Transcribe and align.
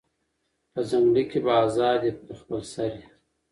په 0.71 0.79
ځنگله 0.89 1.23
کی 1.29 1.39
به 1.45 1.51
آزاد 1.65 1.99
یې 2.05 2.11
د 2.27 2.29
خپل 2.39 2.59
سر 2.73 2.91
یې 2.99 3.05